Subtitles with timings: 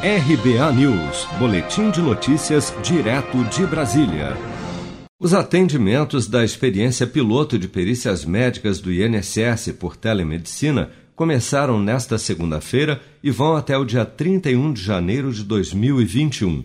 [0.00, 4.36] RBA News, Boletim de Notícias, direto de Brasília.
[5.18, 13.02] Os atendimentos da experiência piloto de perícias médicas do INSS por telemedicina começaram nesta segunda-feira
[13.24, 16.62] e vão até o dia 31 de janeiro de 2021.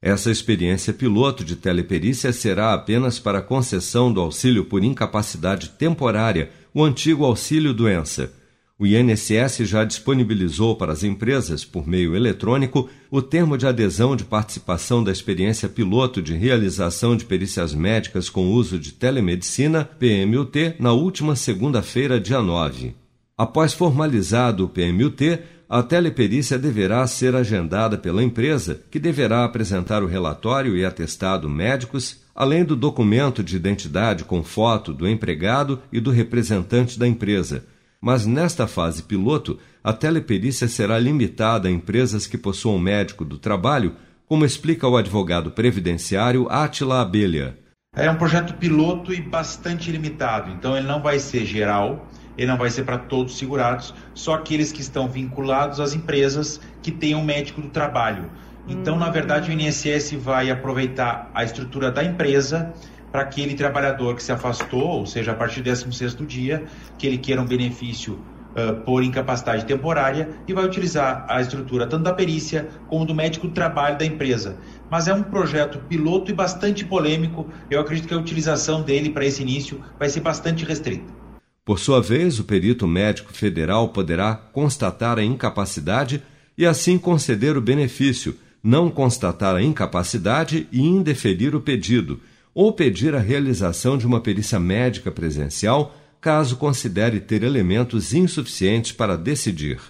[0.00, 6.82] Essa experiência piloto de teleperícia será apenas para concessão do auxílio por incapacidade temporária, o
[6.82, 8.32] antigo auxílio doença.
[8.80, 14.24] O INSS já disponibilizou para as empresas, por meio eletrônico, o termo de adesão de
[14.24, 20.92] participação da experiência piloto de realização de perícias médicas com uso de telemedicina, PMUT, na
[20.92, 22.94] última segunda-feira, dia 9.
[23.36, 30.06] Após formalizado o PMUT, a teleperícia deverá ser agendada pela empresa, que deverá apresentar o
[30.06, 36.10] relatório e atestado médicos, além do documento de identidade com foto do empregado e do
[36.10, 37.62] representante da empresa
[38.00, 43.94] mas nesta fase piloto, a teleperícia será limitada a empresas que possuam médico do trabalho,
[44.26, 47.58] como explica o advogado previdenciário Atila Abelha.
[47.94, 52.56] É um projeto piloto e bastante limitado, então ele não vai ser geral, ele não
[52.56, 57.24] vai ser para todos os segurados, só aqueles que estão vinculados às empresas que tenham
[57.24, 58.30] médico do trabalho.
[58.68, 62.72] Então, na verdade, o INSS vai aproveitar a estrutura da empresa
[63.10, 66.64] para aquele trabalhador que se afastou, ou seja, a partir do 16º dia,
[66.98, 68.18] que ele queira um benefício
[68.50, 73.48] uh, por incapacidade temporária e vai utilizar a estrutura tanto da perícia como do médico
[73.48, 74.56] do trabalho da empresa.
[74.90, 77.48] Mas é um projeto piloto e bastante polêmico.
[77.70, 81.20] Eu acredito que a utilização dele para esse início vai ser bastante restrita.
[81.64, 86.22] Por sua vez, o perito médico federal poderá constatar a incapacidade
[86.56, 92.20] e assim conceder o benefício, não constatar a incapacidade e indeferir o pedido
[92.54, 99.16] ou pedir a realização de uma perícia médica presencial, caso considere ter elementos insuficientes para
[99.16, 99.80] decidir.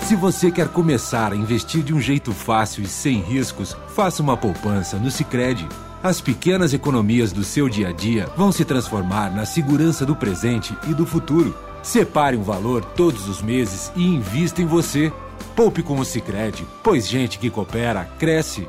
[0.00, 4.36] Se você quer começar a investir de um jeito fácil e sem riscos, faça uma
[4.36, 5.66] poupança no Sicredi.
[6.02, 10.76] As pequenas economias do seu dia a dia vão se transformar na segurança do presente
[10.88, 11.56] e do futuro.
[11.82, 15.12] Separe um valor todos os meses e invista em você.
[15.56, 18.68] Poupe com o Sicredi, pois gente que coopera cresce